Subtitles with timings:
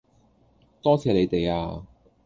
[0.81, 1.83] 多謝你哋呀